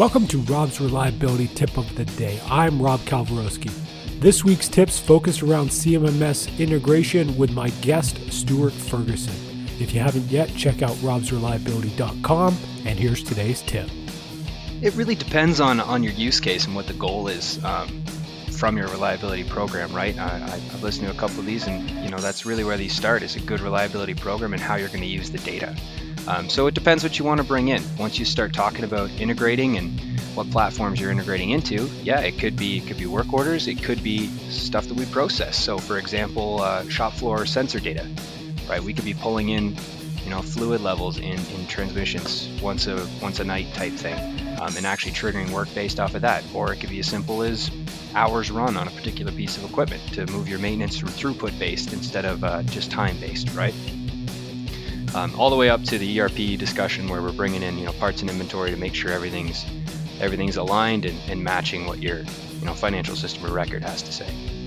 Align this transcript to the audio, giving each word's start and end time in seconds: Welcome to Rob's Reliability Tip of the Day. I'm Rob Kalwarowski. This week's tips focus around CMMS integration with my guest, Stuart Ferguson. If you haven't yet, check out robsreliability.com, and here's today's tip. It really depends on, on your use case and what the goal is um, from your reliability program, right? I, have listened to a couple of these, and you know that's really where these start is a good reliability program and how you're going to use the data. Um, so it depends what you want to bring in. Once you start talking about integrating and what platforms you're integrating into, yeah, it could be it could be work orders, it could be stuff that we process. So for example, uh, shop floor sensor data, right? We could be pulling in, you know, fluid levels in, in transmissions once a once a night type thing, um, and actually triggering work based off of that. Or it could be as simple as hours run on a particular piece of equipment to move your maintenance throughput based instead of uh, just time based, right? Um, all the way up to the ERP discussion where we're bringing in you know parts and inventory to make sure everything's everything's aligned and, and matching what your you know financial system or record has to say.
Welcome 0.00 0.26
to 0.28 0.38
Rob's 0.38 0.80
Reliability 0.80 1.48
Tip 1.48 1.76
of 1.76 1.94
the 1.94 2.06
Day. 2.06 2.40
I'm 2.46 2.80
Rob 2.80 3.00
Kalwarowski. 3.00 3.70
This 4.18 4.42
week's 4.42 4.66
tips 4.66 4.98
focus 4.98 5.42
around 5.42 5.68
CMMS 5.68 6.58
integration 6.58 7.36
with 7.36 7.52
my 7.52 7.68
guest, 7.82 8.32
Stuart 8.32 8.72
Ferguson. 8.72 9.34
If 9.78 9.92
you 9.92 10.00
haven't 10.00 10.24
yet, 10.30 10.48
check 10.56 10.80
out 10.80 10.92
robsreliability.com, 11.02 12.56
and 12.86 12.98
here's 12.98 13.22
today's 13.22 13.60
tip. 13.60 13.90
It 14.80 14.94
really 14.94 15.16
depends 15.16 15.60
on, 15.60 15.80
on 15.80 16.02
your 16.02 16.14
use 16.14 16.40
case 16.40 16.64
and 16.64 16.74
what 16.74 16.86
the 16.86 16.94
goal 16.94 17.28
is 17.28 17.62
um, 17.62 18.02
from 18.50 18.78
your 18.78 18.88
reliability 18.88 19.44
program, 19.44 19.92
right? 19.94 20.16
I, 20.18 20.38
have 20.48 20.82
listened 20.82 21.08
to 21.08 21.12
a 21.12 21.18
couple 21.18 21.40
of 21.40 21.44
these, 21.44 21.66
and 21.66 21.90
you 22.02 22.08
know 22.08 22.16
that's 22.16 22.46
really 22.46 22.64
where 22.64 22.78
these 22.78 22.94
start 22.94 23.22
is 23.22 23.36
a 23.36 23.40
good 23.40 23.60
reliability 23.60 24.14
program 24.14 24.54
and 24.54 24.62
how 24.62 24.76
you're 24.76 24.88
going 24.88 25.00
to 25.00 25.06
use 25.06 25.30
the 25.30 25.40
data. 25.40 25.76
Um, 26.30 26.48
so 26.48 26.68
it 26.68 26.74
depends 26.74 27.02
what 27.02 27.18
you 27.18 27.24
want 27.24 27.38
to 27.38 27.44
bring 27.44 27.68
in. 27.68 27.82
Once 27.98 28.16
you 28.16 28.24
start 28.24 28.52
talking 28.54 28.84
about 28.84 29.10
integrating 29.18 29.76
and 29.76 30.00
what 30.36 30.48
platforms 30.52 31.00
you're 31.00 31.10
integrating 31.10 31.50
into, 31.50 31.90
yeah, 32.04 32.20
it 32.20 32.38
could 32.38 32.56
be 32.56 32.78
it 32.78 32.86
could 32.86 32.98
be 32.98 33.06
work 33.06 33.32
orders, 33.32 33.66
it 33.66 33.82
could 33.82 34.00
be 34.00 34.28
stuff 34.48 34.86
that 34.86 34.94
we 34.94 35.06
process. 35.06 35.56
So 35.56 35.78
for 35.78 35.98
example, 35.98 36.60
uh, 36.60 36.88
shop 36.88 37.14
floor 37.14 37.46
sensor 37.46 37.80
data, 37.80 38.06
right? 38.68 38.80
We 38.80 38.94
could 38.94 39.04
be 39.04 39.14
pulling 39.14 39.48
in, 39.48 39.74
you 40.22 40.30
know, 40.30 40.40
fluid 40.40 40.82
levels 40.82 41.18
in, 41.18 41.36
in 41.54 41.66
transmissions 41.66 42.48
once 42.62 42.86
a 42.86 43.04
once 43.20 43.40
a 43.40 43.44
night 43.44 43.66
type 43.74 43.94
thing, 43.94 44.16
um, 44.60 44.76
and 44.76 44.86
actually 44.86 45.12
triggering 45.12 45.50
work 45.50 45.74
based 45.74 45.98
off 45.98 46.14
of 46.14 46.22
that. 46.22 46.44
Or 46.54 46.72
it 46.72 46.76
could 46.76 46.90
be 46.90 47.00
as 47.00 47.08
simple 47.08 47.42
as 47.42 47.72
hours 48.14 48.52
run 48.52 48.76
on 48.76 48.86
a 48.86 48.90
particular 48.92 49.32
piece 49.32 49.56
of 49.56 49.68
equipment 49.68 50.00
to 50.12 50.26
move 50.26 50.48
your 50.48 50.60
maintenance 50.60 51.00
throughput 51.00 51.58
based 51.58 51.92
instead 51.92 52.24
of 52.24 52.44
uh, 52.44 52.62
just 52.64 52.92
time 52.92 53.18
based, 53.18 53.52
right? 53.54 53.74
Um, 55.14 55.38
all 55.38 55.50
the 55.50 55.56
way 55.56 55.68
up 55.70 55.82
to 55.84 55.98
the 55.98 56.20
ERP 56.20 56.58
discussion 56.58 57.08
where 57.08 57.22
we're 57.22 57.32
bringing 57.32 57.62
in 57.62 57.78
you 57.78 57.84
know 57.84 57.92
parts 57.92 58.20
and 58.20 58.30
inventory 58.30 58.70
to 58.70 58.76
make 58.76 58.94
sure 58.94 59.10
everything's 59.10 59.64
everything's 60.20 60.56
aligned 60.56 61.04
and, 61.04 61.18
and 61.28 61.42
matching 61.42 61.86
what 61.86 61.98
your 61.98 62.18
you 62.18 62.64
know 62.64 62.74
financial 62.74 63.16
system 63.16 63.44
or 63.46 63.52
record 63.52 63.82
has 63.82 64.02
to 64.02 64.12
say. 64.12 64.59